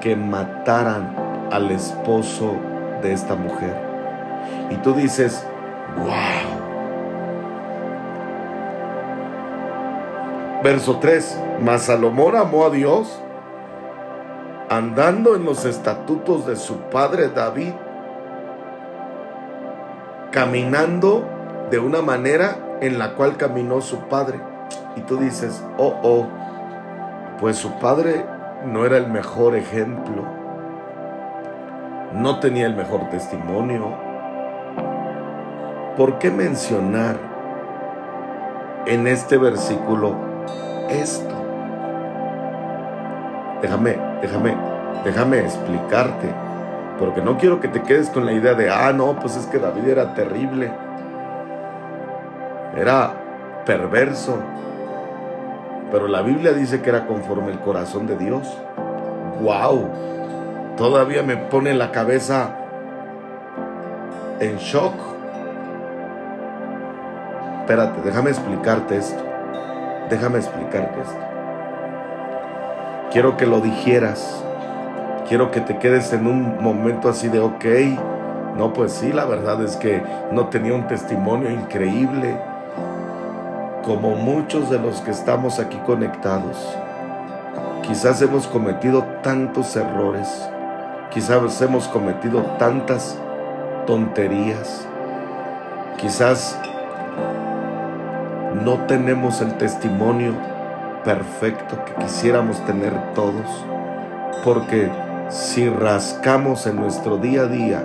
[0.01, 1.15] que mataran
[1.51, 2.55] al esposo
[3.01, 3.75] de esta mujer.
[4.69, 5.45] Y tú dices,
[5.97, 6.34] wow.
[10.65, 13.21] Verso 3, mas Salomón amó a Dios
[14.67, 17.73] andando en los estatutos de su padre David,
[20.31, 21.23] caminando
[21.69, 24.39] de una manera en la cual caminó su padre
[24.95, 26.27] y tú dices, oh, oh,
[27.39, 28.25] pues su padre
[28.65, 30.23] no era el mejor ejemplo,
[32.11, 33.95] no tenía el mejor testimonio.
[35.95, 37.17] ¿Por qué mencionar
[38.87, 40.33] en este versículo
[40.89, 41.33] esto?
[43.61, 44.55] Déjame, déjame,
[45.03, 46.29] déjame explicarte,
[46.99, 49.59] porque no quiero que te quedes con la idea de, ah, no, pues es que
[49.59, 50.71] David era terrible,
[52.75, 53.13] era
[53.65, 54.37] perverso,
[55.91, 58.57] pero la Biblia dice que era conforme el corazón de Dios.
[59.41, 59.89] ¡Wow!
[60.77, 62.49] Todavía me pone la cabeza
[64.39, 64.93] en shock.
[67.61, 69.34] Espérate, déjame explicarte esto.
[70.09, 71.19] Déjame explicarte esto.
[73.11, 74.43] Quiero que lo dijeras.
[75.27, 77.65] Quiero que te quedes en un momento así de, ok,
[78.57, 82.37] no, pues sí, la verdad es que no tenía un testimonio increíble
[83.83, 86.57] como muchos de los que estamos aquí conectados.
[87.81, 90.49] Quizás hemos cometido tantos errores,
[91.11, 93.19] quizás hemos cometido tantas
[93.85, 94.87] tonterías,
[95.97, 96.59] quizás
[98.63, 100.33] no tenemos el testimonio
[101.03, 103.65] perfecto que quisiéramos tener todos,
[104.43, 104.89] porque
[105.29, 107.83] si rascamos en nuestro día a día,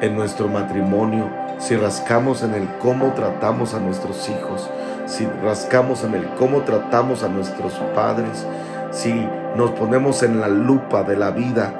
[0.00, 4.70] en nuestro matrimonio, si rascamos en el cómo tratamos a nuestros hijos,
[5.06, 8.46] si rascamos en el cómo tratamos a nuestros padres,
[8.92, 11.72] si nos ponemos en la lupa de la vida,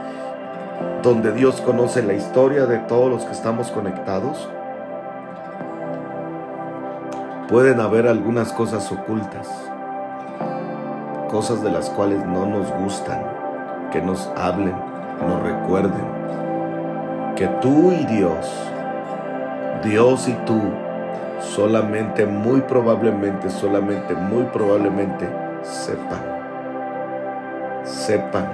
[1.02, 4.48] donde Dios conoce la historia de todos los que estamos conectados,
[7.48, 9.48] pueden haber algunas cosas ocultas,
[11.30, 13.22] cosas de las cuales no nos gustan,
[13.90, 14.74] que nos hablen,
[15.26, 16.04] nos recuerden,
[17.36, 18.52] que tú y Dios,
[19.82, 20.60] Dios y tú,
[21.40, 25.26] solamente, muy probablemente, solamente, muy probablemente
[25.62, 26.20] sepan,
[27.84, 28.46] sepan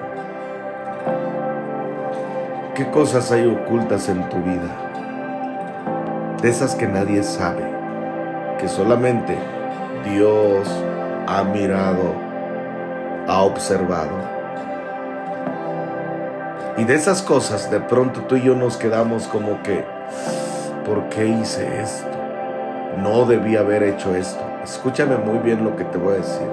[2.77, 4.71] qué cosas hay ocultas en tu vida,
[6.41, 7.74] de esas que nadie sabe,
[8.59, 9.37] que solamente
[10.05, 10.69] Dios
[11.27, 12.15] ha mirado,
[13.29, 14.35] ha observado.
[16.77, 19.85] Y de esas cosas de pronto tú y yo nos quedamos como que,
[20.85, 22.15] ¿por qué hice esto?
[22.99, 24.43] no debía haber hecho esto.
[24.63, 26.49] Escúchame muy bien lo que te voy a decir.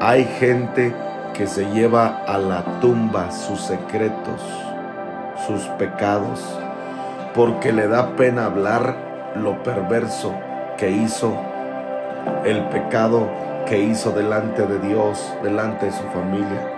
[0.00, 0.94] Hay gente
[1.34, 4.40] que se lleva a la tumba sus secretos,
[5.46, 6.40] sus pecados,
[7.34, 8.96] porque le da pena hablar
[9.34, 10.32] lo perverso
[10.76, 11.34] que hizo,
[12.44, 13.28] el pecado
[13.66, 16.70] que hizo delante de Dios, delante de su familia.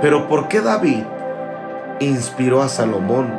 [0.00, 1.04] Pero ¿por qué David
[2.00, 3.32] inspiró a Salomón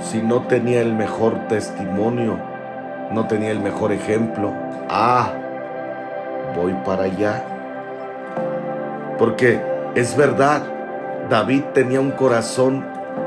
[0.00, 2.54] si no tenía el mejor testimonio
[3.14, 4.52] no tenía el mejor ejemplo.
[4.88, 5.32] Ah,
[6.54, 7.44] voy para allá.
[9.18, 9.60] Porque
[9.94, 10.62] es verdad,
[11.30, 12.84] David tenía un corazón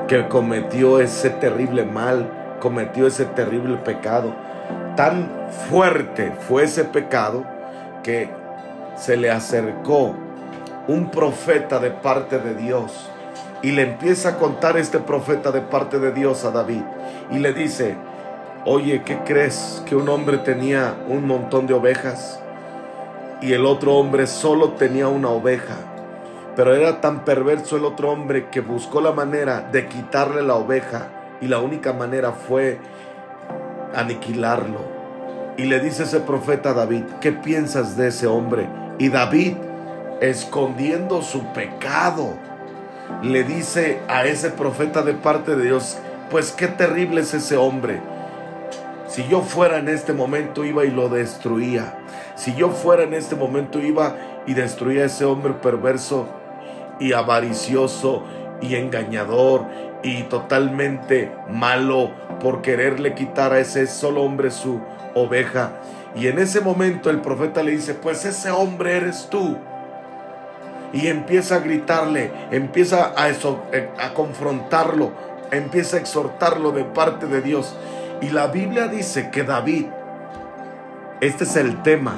[0.08, 4.34] que cometió ese terrible mal, cometió ese terrible pecado.
[4.96, 5.30] Tan
[5.70, 7.46] fuerte fue ese pecado
[8.04, 8.30] que
[8.96, 10.16] se le acercó
[10.88, 13.10] un profeta de parte de Dios
[13.62, 16.84] y le empieza a contar este profeta de parte de Dios a David
[17.32, 17.96] y le dice,
[18.66, 19.82] Oye, ¿qué crees?
[19.86, 22.42] Que un hombre tenía un montón de ovejas
[23.42, 25.76] y el otro hombre solo tenía una oveja.
[26.56, 31.08] Pero era tan perverso el otro hombre que buscó la manera de quitarle la oveja
[31.42, 32.80] y la única manera fue
[33.96, 34.98] aniquilarlo.
[35.58, 38.68] Y le dice ese profeta David, ¿qué piensas de ese hombre?
[39.00, 39.56] Y David,
[40.22, 42.36] escondiendo su pecado,
[43.24, 45.98] le dice a ese profeta de parte de Dios,
[46.30, 48.02] pues qué terrible es ese hombre.
[49.08, 51.98] Si yo fuera en este momento iba y lo destruía.
[52.36, 56.28] Si yo fuera en este momento iba y destruía a ese hombre perverso
[57.00, 58.24] y avaricioso
[58.62, 59.66] y engañador
[60.08, 64.80] y totalmente malo por quererle quitar a ese solo hombre su
[65.14, 65.72] oveja.
[66.16, 69.58] Y en ese momento el profeta le dice, pues ese hombre eres tú.
[70.94, 75.12] Y empieza a gritarle, empieza a, eh, confrontarlo,
[75.52, 77.76] empieza a exhortarlo de parte de Dios.
[78.22, 79.88] Y la Biblia dice que David,
[81.20, 82.16] este es el tema,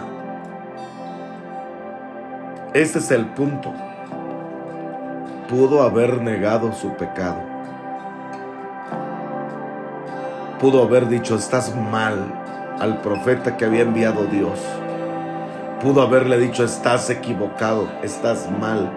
[2.76, 3.74] este es el punto,
[5.50, 7.49] pudo haber negado su pecado.
[10.60, 12.34] Pudo haber dicho, estás mal
[12.82, 14.60] al profeta que había enviado Dios.
[15.82, 18.92] Pudo haberle dicho, estás equivocado, estás mal.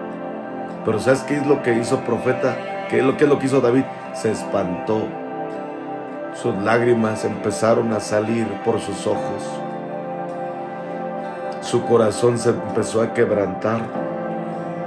[0.84, 2.56] Pero ¿sabes qué es lo que hizo profeta?
[2.90, 3.84] ¿Qué es lo que, es lo que hizo David?
[4.12, 5.06] Se espantó.
[6.34, 9.48] Sus lágrimas empezaron a salir por sus ojos.
[11.60, 13.82] Su corazón se empezó a quebrantar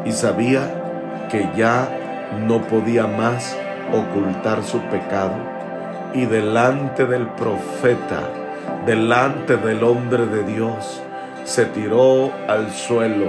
[0.03, 1.87] y sabía que ya
[2.45, 3.57] no podía más
[3.93, 5.54] ocultar su pecado
[6.15, 8.21] y delante del profeta,
[8.85, 11.01] delante del hombre de Dios,
[11.43, 13.27] se tiró al suelo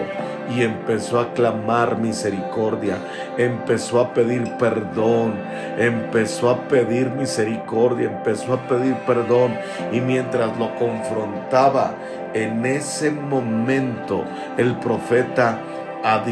[0.54, 2.98] y empezó a clamar misericordia,
[3.36, 5.34] empezó a pedir perdón,
[5.76, 9.58] empezó a pedir misericordia, empezó a pedir perdón.
[9.92, 11.94] Y mientras lo confrontaba
[12.34, 14.24] en ese momento
[14.56, 15.58] el profeta
[16.04, 16.22] a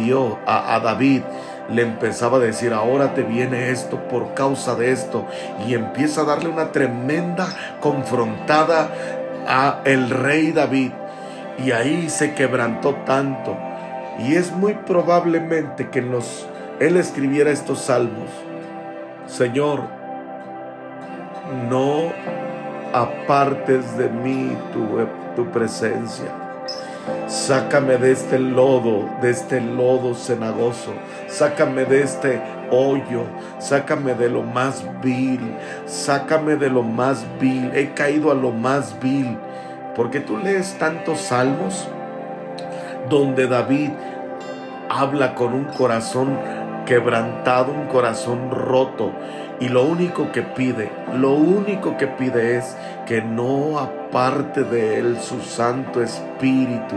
[0.46, 1.22] a, a David,
[1.70, 5.26] le empezaba a decir, ahora te viene esto por causa de esto.
[5.66, 7.48] Y empieza a darle una tremenda
[7.80, 8.90] confrontada
[9.46, 10.92] a el rey David.
[11.64, 13.56] Y ahí se quebrantó tanto.
[14.18, 16.46] Y es muy probablemente que nos,
[16.80, 18.30] él escribiera estos salmos.
[19.26, 19.80] Señor,
[21.68, 22.12] no
[22.92, 26.43] apartes de mí tu, tu presencia
[27.26, 30.92] Sácame de este lodo, de este lodo cenagoso.
[31.26, 32.40] Sácame de este
[32.70, 33.24] hoyo.
[33.58, 35.40] Sácame de lo más vil.
[35.86, 37.70] Sácame de lo más vil.
[37.74, 39.36] He caído a lo más vil.
[39.94, 41.88] Porque tú lees tantos salmos
[43.08, 43.90] donde David
[44.88, 46.38] habla con un corazón
[46.84, 49.12] quebrantado, un corazón roto.
[49.60, 55.18] Y lo único que pide, lo único que pide es que no aparte de él
[55.20, 56.96] su Santo Espíritu,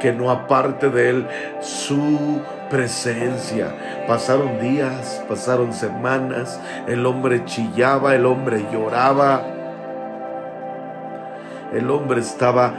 [0.00, 1.26] que no aparte de él
[1.60, 3.74] su presencia.
[4.06, 9.42] Pasaron días, pasaron semanas, el hombre chillaba, el hombre lloraba,
[11.72, 12.72] el hombre estaba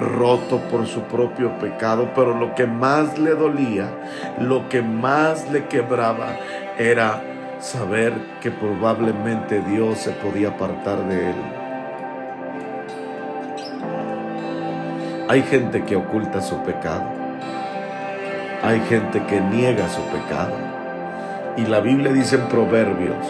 [0.00, 3.90] roto por su propio pecado, pero lo que más le dolía,
[4.40, 6.36] lo que más le quebraba
[6.78, 7.22] era
[7.60, 11.36] saber que probablemente Dios se podía apartar de él.
[15.28, 17.04] Hay gente que oculta su pecado.
[18.62, 20.54] Hay gente que niega su pecado.
[21.56, 23.26] Y la Biblia dice en Proverbios,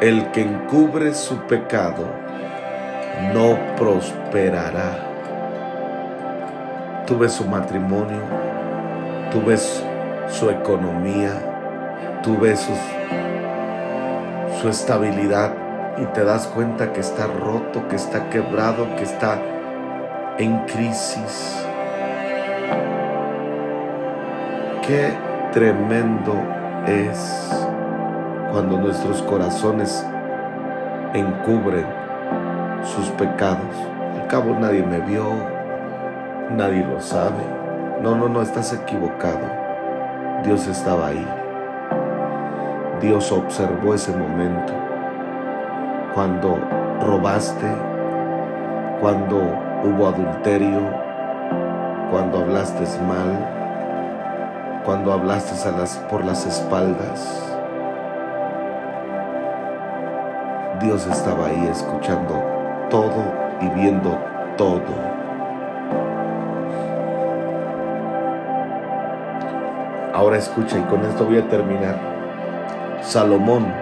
[0.00, 2.06] el que encubre su pecado
[3.34, 5.07] no prosperará.
[7.08, 8.20] Tú ves su matrimonio,
[9.32, 9.82] tú ves
[10.28, 12.68] su economía, tú ves
[14.60, 15.54] su estabilidad
[15.96, 19.38] y te das cuenta que está roto, que está quebrado, que está
[20.36, 21.64] en crisis.
[24.86, 25.10] Qué
[25.54, 26.34] tremendo
[26.86, 27.50] es
[28.52, 30.04] cuando nuestros corazones
[31.14, 31.86] encubren
[32.84, 33.74] sus pecados.
[34.20, 35.57] Al cabo nadie me vio,
[36.50, 37.44] Nadie lo sabe.
[38.00, 39.38] No, no, no, estás equivocado.
[40.44, 41.28] Dios estaba ahí.
[43.02, 44.72] Dios observó ese momento.
[46.14, 46.58] Cuando
[47.02, 47.66] robaste,
[49.00, 49.36] cuando
[49.84, 50.80] hubo adulterio,
[52.10, 57.44] cuando hablaste mal, cuando hablaste a las, por las espaldas.
[60.80, 62.42] Dios estaba ahí escuchando
[62.88, 63.22] todo
[63.60, 64.18] y viendo
[64.56, 65.17] todo.
[70.18, 71.96] Ahora escucha y con esto voy a terminar.
[73.02, 73.72] Salomón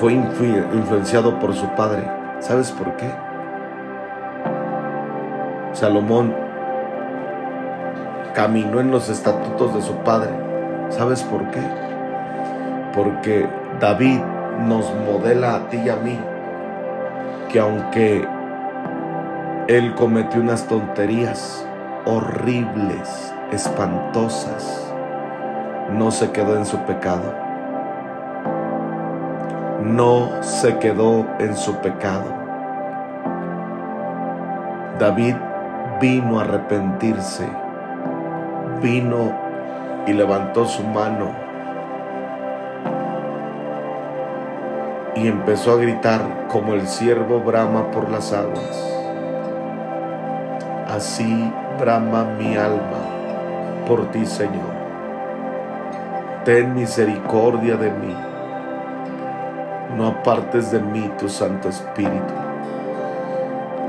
[0.00, 2.02] fue influenciado por su padre.
[2.40, 3.10] ¿Sabes por qué?
[5.74, 6.34] Salomón
[8.32, 10.30] caminó en los estatutos de su padre.
[10.88, 11.60] ¿Sabes por qué?
[12.94, 13.46] Porque
[13.80, 14.20] David
[14.60, 16.18] nos modela a ti y a mí
[17.50, 18.26] que aunque
[19.68, 21.66] él cometió unas tonterías
[22.06, 24.88] horribles, espantosas.
[25.90, 27.34] no se quedó en su pecado.
[29.84, 32.32] No se quedó en su pecado.
[34.98, 35.34] David
[36.00, 37.46] vino a arrepentirse,
[38.80, 39.32] vino
[40.06, 41.30] y levantó su mano
[45.14, 48.88] y empezó a gritar como el siervo brama por las aguas.
[50.88, 53.11] Así brama mi alma
[53.86, 54.82] por ti, Señor.
[56.44, 58.16] Ten misericordia de mí.
[59.96, 62.34] No apartes de mí tu Santo Espíritu.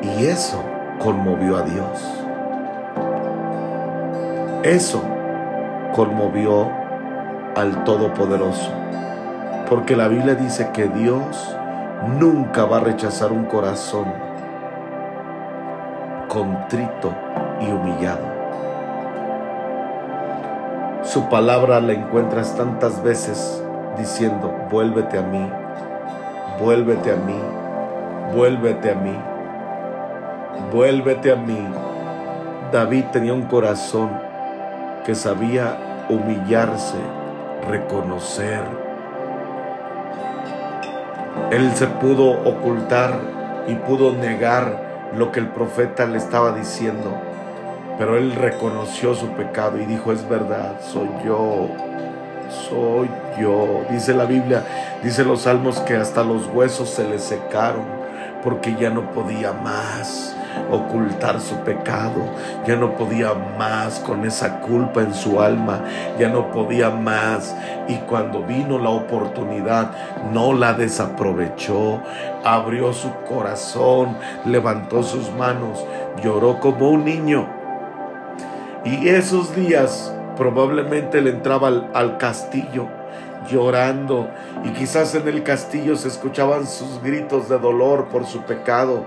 [0.01, 0.61] Y eso
[0.99, 2.23] conmovió a Dios.
[4.63, 5.01] Eso
[5.95, 6.69] conmovió
[7.55, 8.71] al Todopoderoso.
[9.69, 11.57] Porque la Biblia dice que Dios
[12.19, 14.05] nunca va a rechazar un corazón
[16.27, 17.13] contrito
[17.61, 18.32] y humillado.
[21.13, 23.63] Su palabra la encuentras tantas veces
[23.99, 25.47] diciendo, vuélvete a mí,
[26.59, 27.39] vuélvete a mí,
[28.33, 29.15] vuélvete a mí,
[30.71, 31.67] vuélvete a mí.
[32.71, 34.09] David tenía un corazón
[35.05, 36.97] que sabía humillarse,
[37.69, 38.63] reconocer.
[41.51, 43.19] Él se pudo ocultar
[43.67, 47.32] y pudo negar lo que el profeta le estaba diciendo
[48.03, 51.69] pero él reconoció su pecado y dijo, es verdad, soy yo,
[52.67, 53.85] soy yo.
[53.89, 54.65] Dice la Biblia,
[55.01, 57.85] dice los salmos que hasta los huesos se le secaron
[58.43, 60.35] porque ya no podía más
[60.69, 62.19] ocultar su pecado,
[62.67, 65.85] ya no podía más con esa culpa en su alma,
[66.19, 67.55] ya no podía más.
[67.87, 69.91] Y cuando vino la oportunidad,
[70.33, 72.01] no la desaprovechó,
[72.43, 75.85] abrió su corazón, levantó sus manos,
[76.21, 77.62] lloró como un niño
[78.85, 82.87] y esos días probablemente él entraba al, castillo
[83.49, 84.29] llorando.
[84.63, 89.05] Y quizás en el castillo se escuchaban sus gritos de dolor por su pecado.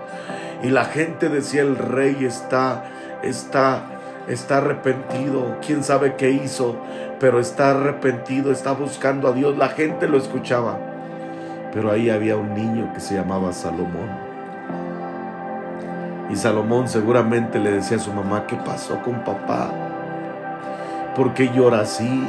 [0.63, 2.85] Y la gente decía el rey está
[3.23, 3.85] está
[4.29, 6.77] está arrepentido, quién sabe qué hizo,
[7.21, 10.79] pero está arrepentido, está buscando a Dios, la gente lo escuchaba.
[11.73, 14.26] Pero ahí había un niño que se llamaba Salomón.
[16.29, 19.71] Y Salomón seguramente le decía a su mamá, ¿qué pasó con papá?
[21.15, 22.27] ¿Por qué llora así?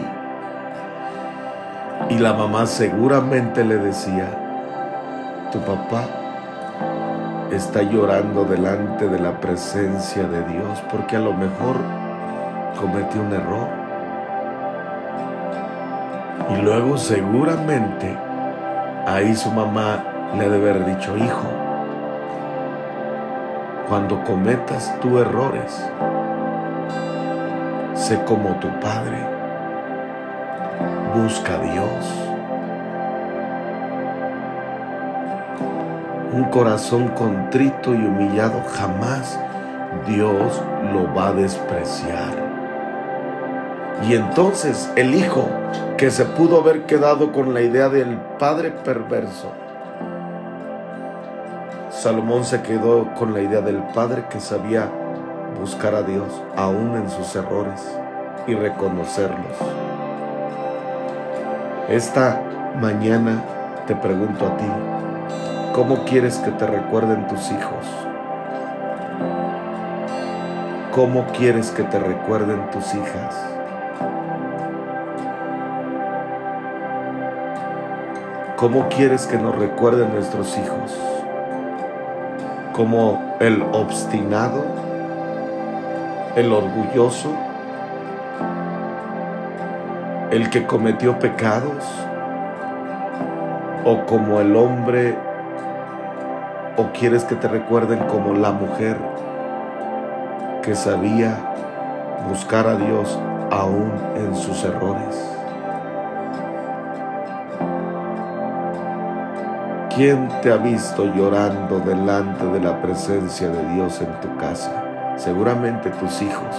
[2.10, 4.30] Y la mamá seguramente le decía,
[5.52, 6.04] tu papá
[7.52, 11.78] está llorando delante de la presencia de Dios porque a lo mejor
[12.80, 13.68] cometió un error.
[16.50, 18.16] Y luego seguramente
[19.08, 20.04] ahí su mamá
[20.38, 21.57] le debe haber dicho, hijo,
[23.88, 25.82] cuando cometas tú errores,
[27.96, 29.18] sé como tu Padre,
[31.16, 32.28] busca a Dios.
[36.34, 39.40] Un corazón contrito y humillado jamás
[40.06, 40.62] Dios
[40.94, 42.48] lo va a despreciar.
[44.08, 45.48] Y entonces el hijo
[45.98, 49.52] que se pudo haber quedado con la idea del padre perverso,
[51.98, 54.88] Salomón se quedó con la idea del padre que sabía
[55.60, 57.82] buscar a Dios aún en sus errores
[58.46, 59.58] y reconocerlos.
[61.90, 62.40] Esta
[62.80, 63.42] mañana
[63.88, 64.68] te pregunto a ti,
[65.74, 67.88] ¿cómo quieres que te recuerden tus hijos?
[70.94, 73.36] ¿Cómo quieres que te recuerden tus hijas?
[78.56, 81.17] ¿Cómo quieres que nos recuerden nuestros hijos?
[82.78, 84.64] Como el obstinado,
[86.36, 87.32] el orgulloso,
[90.30, 91.84] el que cometió pecados,
[93.84, 95.18] o como el hombre,
[96.78, 98.98] o quieres que te recuerden como la mujer
[100.62, 101.36] que sabía
[102.30, 103.20] buscar a Dios
[103.50, 105.37] aún en sus errores.
[109.98, 115.16] ¿Quién te ha visto llorando delante de la presencia de Dios en tu casa?
[115.18, 116.56] Seguramente tus hijos,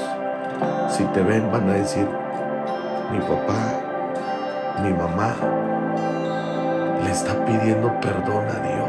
[0.88, 2.08] si te ven, van a decir,
[3.12, 5.36] mi papá, mi mamá,
[7.04, 8.88] le está pidiendo perdón a Dios.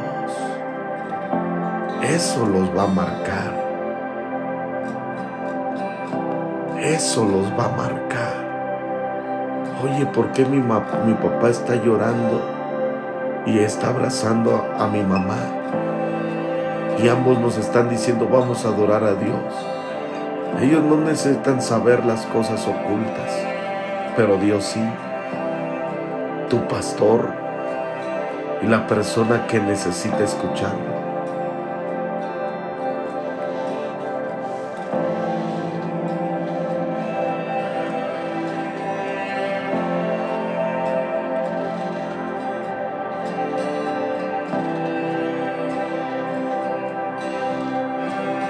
[2.16, 3.54] Eso los va a marcar.
[6.82, 8.34] Eso los va a marcar.
[9.84, 12.59] Oye, ¿por qué mi, mi papá está llorando?
[13.50, 15.38] Y está abrazando a, mi mamá.
[17.02, 19.54] Y ambos nos están diciendo, vamos a adorar a Dios.
[20.62, 23.32] Ellos no necesitan saber las cosas ocultas,
[24.16, 24.84] pero Dios sí.
[26.50, 27.30] tu pastor
[28.62, 31.09] y la persona que necesita escucharlo.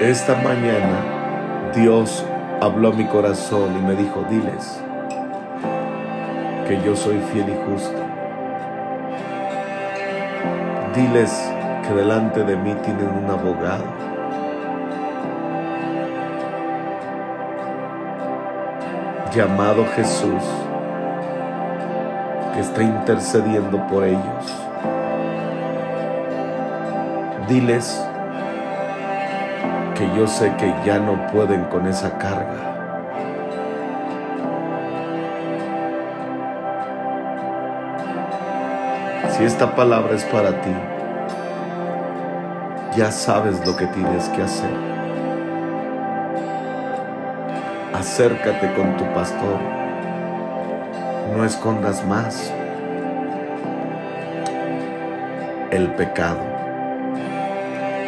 [0.00, 2.24] Esta mañana Dios
[2.62, 4.80] habló a mi corazón y me dijo, diles
[6.66, 8.00] que yo soy fiel y justo.
[10.96, 11.52] Diles
[11.86, 13.84] que delante de mí tienen un abogado.
[19.34, 20.42] llamado Jesús,
[22.52, 24.44] que está intercediendo por ellos.
[27.48, 28.09] Diles
[30.00, 32.56] que yo sé que ya no pueden con esa carga.
[39.28, 40.74] Si esta palabra es para ti,
[42.96, 44.70] ya sabes lo que tienes que hacer.
[47.92, 49.58] Acércate con tu pastor.
[51.36, 52.50] No escondas más
[55.70, 56.40] el pecado.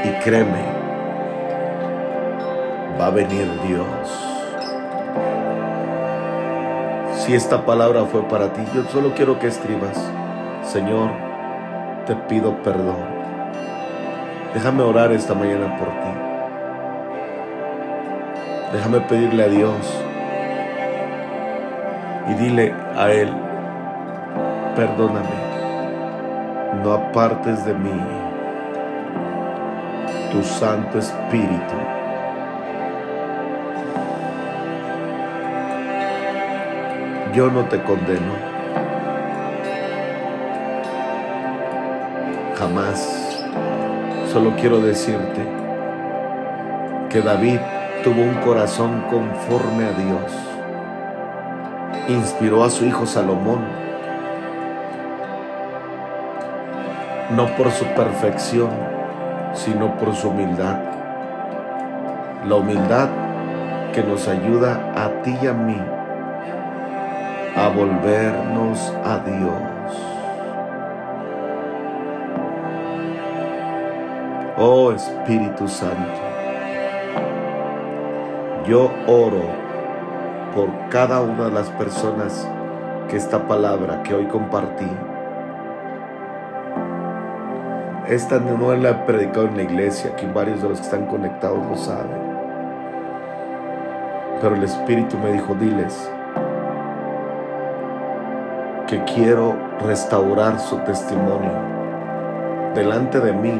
[0.04, 0.81] Y créeme,
[3.02, 4.08] va a venir Dios.
[7.16, 9.98] Si esta palabra fue para ti, yo solo quiero que escribas,
[10.62, 11.10] Señor,
[12.06, 13.02] te pido perdón.
[14.54, 16.12] Déjame orar esta mañana por ti.
[18.72, 20.04] Déjame pedirle a Dios
[22.28, 23.30] y dile a Él,
[24.76, 25.38] perdóname,
[26.84, 28.00] no apartes de mí
[30.30, 32.01] tu Santo Espíritu
[37.32, 38.34] yo no te condeno.
[42.56, 43.44] Jamás.
[44.30, 45.46] Solo quiero decirte
[47.10, 47.58] que David
[48.04, 50.32] tuvo un corazón conforme a Dios.
[52.08, 53.60] Inspiró a su hijo Salomón.
[57.30, 58.70] No por su perfección,
[59.54, 60.78] sino por su humildad.
[62.46, 63.08] La humildad
[63.94, 65.78] que nos ayuda a ti y a mí
[67.54, 69.62] a volvernos a Dios.
[74.56, 76.20] Oh Espíritu Santo,
[78.66, 79.42] yo oro
[80.54, 82.48] por cada una de las personas
[83.08, 84.88] que esta palabra que hoy compartí,
[88.08, 91.58] esta no la he predicado en la iglesia, aquí varios de los que están conectados
[91.68, 92.32] lo saben.
[94.40, 96.10] Pero el Espíritu me dijo, diles,
[98.92, 101.50] que quiero restaurar su testimonio
[102.74, 103.58] delante de mí.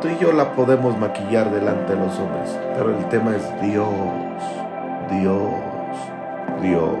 [0.00, 3.86] Tú y yo la podemos maquillar delante de los hombres, pero el tema es Dios,
[5.10, 5.52] Dios,
[6.62, 6.96] Dios.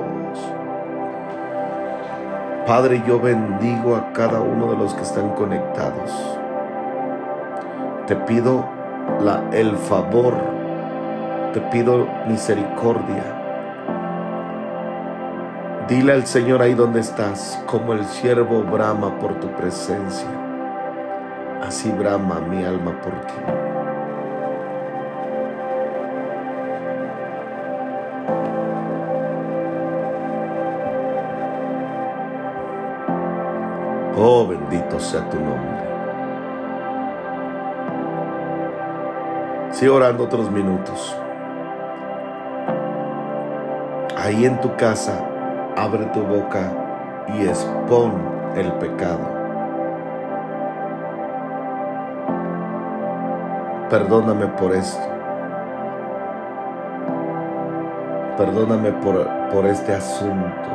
[2.66, 6.12] Padre, yo bendigo a cada uno de los que están conectados.
[8.06, 8.66] Te pido
[9.22, 10.34] la, el favor,
[11.54, 13.43] te pido misericordia
[15.88, 20.28] Dile al Señor ahí donde estás, como el siervo brama por tu presencia.
[21.62, 23.34] Así brama mi alma por ti.
[34.16, 35.84] Oh, bendito sea tu nombre.
[39.70, 41.14] Sigue orando otros minutos.
[44.16, 45.33] Ahí en tu casa,
[45.84, 46.72] abre tu boca
[47.36, 48.12] y expon
[48.56, 49.20] el pecado.
[53.90, 55.06] Perdóname por esto.
[58.38, 60.70] Perdóname por, por este asunto.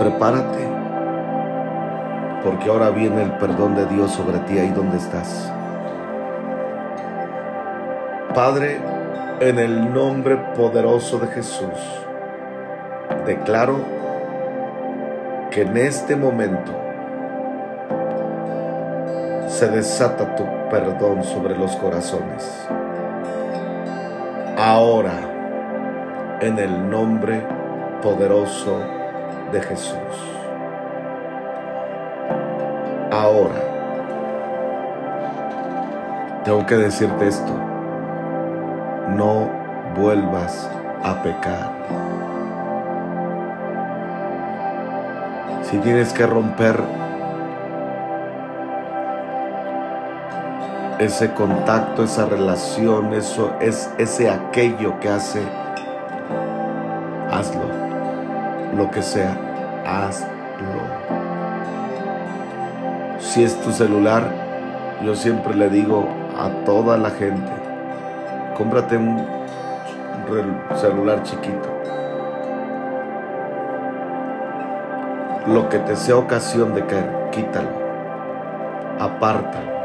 [0.00, 0.68] Prepárate,
[2.42, 5.52] porque ahora viene el perdón de Dios sobre ti ahí donde estás.
[8.36, 8.78] Padre,
[9.40, 11.80] en el nombre poderoso de Jesús,
[13.24, 13.78] declaro
[15.50, 16.70] que en este momento
[19.48, 22.68] se desata tu perdón sobre los corazones.
[24.58, 27.40] Ahora, en el nombre
[28.02, 28.82] poderoso
[29.50, 29.96] de Jesús.
[33.10, 33.62] Ahora,
[36.44, 37.75] tengo que decirte esto
[39.08, 39.48] no
[39.96, 40.70] vuelvas
[41.02, 41.70] a pecar.
[45.62, 46.80] Si tienes que romper
[50.98, 55.42] ese contacto, esa relación, eso es ese aquello que hace,
[57.30, 57.86] hazlo.
[58.76, 59.36] Lo que sea,
[59.86, 60.26] hazlo.
[63.18, 64.22] Si es tu celular,
[65.04, 66.06] yo siempre le digo
[66.38, 67.55] a toda la gente,
[68.56, 69.26] cómprate un
[70.74, 71.68] celular chiquito.
[75.46, 77.68] Lo que te sea ocasión de caer, quítalo,
[78.98, 79.76] apártalo.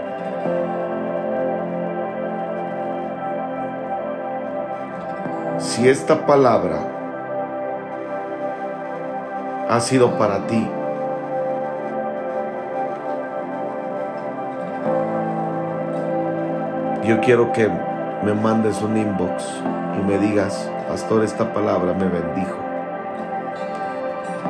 [5.61, 6.79] si esta palabra
[9.69, 10.67] ha sido para ti,
[17.03, 17.69] yo quiero que
[18.23, 19.43] me mandes un inbox
[19.99, 22.57] y me digas, pastor, esta palabra me bendijo.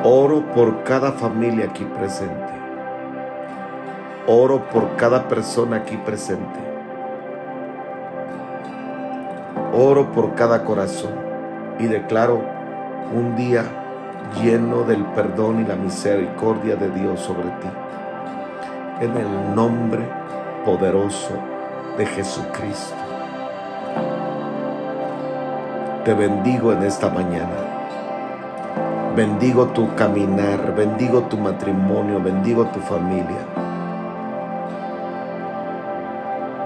[0.04, 2.52] Oro por cada familia aquí presente.
[4.26, 6.60] Oro por cada persona aquí presente.
[9.72, 11.12] Oro por cada corazón
[11.78, 12.42] y declaro
[13.14, 13.64] un día
[14.42, 17.68] lleno del perdón y la misericordia de Dios sobre ti.
[19.00, 20.06] En el nombre
[20.64, 21.34] poderoso
[21.96, 23.01] de Jesucristo.
[26.04, 27.56] Te bendigo en esta mañana.
[29.14, 33.46] Bendigo tu caminar, bendigo tu matrimonio, bendigo tu familia.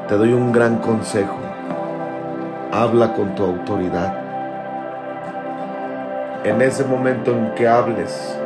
[0.08, 1.46] Te doy un gran consejo
[2.76, 4.14] habla con tu autoridad.
[6.44, 8.36] En ese momento en que hables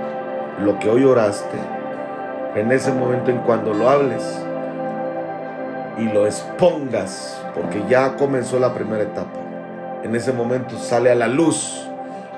[0.63, 1.59] lo que hoy oraste,
[2.55, 4.23] en ese momento en cuando lo hables
[5.99, 9.40] y lo expongas, porque ya comenzó la primera etapa,
[10.03, 11.87] en ese momento sale a la luz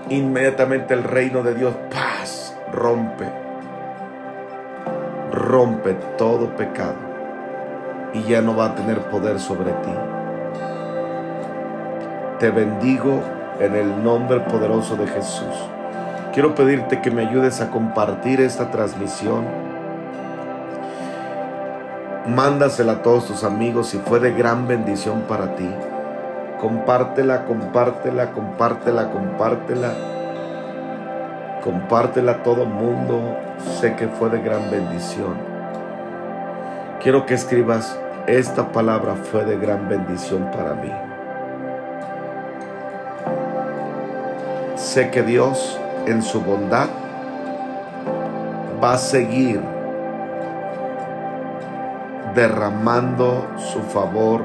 [0.09, 3.27] inmediatamente el reino de Dios, paz, rompe,
[5.33, 6.97] rompe todo pecado
[8.13, 9.93] y ya no va a tener poder sobre ti.
[12.39, 13.23] Te bendigo
[13.61, 15.55] en el nombre poderoso de Jesús.
[16.33, 19.45] Quiero pedirte que me ayudes a compartir esta transmisión.
[22.27, 25.69] Mándasela a todos tus amigos si fue de gran bendición para ti.
[26.63, 29.93] Compártela, compártela, compártela, compártela.
[31.63, 33.37] Compártela a todo mundo.
[33.59, 35.37] Sé que fue de gran bendición.
[37.03, 40.91] Quiero que escribas, esta palabra fue de gran bendición para mí.
[44.93, 46.89] sé que Dios en su bondad
[48.85, 49.59] va a seguir
[52.35, 54.45] derramando su favor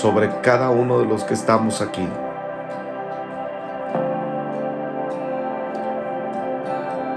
[0.00, 2.08] sobre cada uno de los que estamos aquí.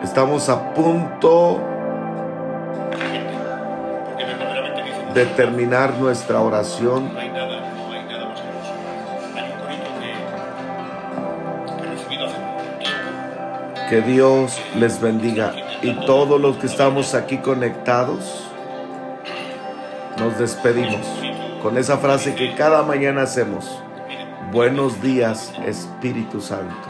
[0.03, 1.61] Estamos a punto
[5.13, 7.09] de terminar nuestra oración.
[13.89, 15.53] Que Dios les bendiga.
[15.81, 18.49] Y todos los que estamos aquí conectados,
[20.17, 21.32] nos despedimos
[21.63, 23.81] con esa frase que cada mañana hacemos.
[24.51, 26.89] Buenos días, Espíritu Santo.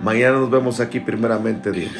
[0.00, 1.92] Mañana nos vemos aquí primeramente, Dios.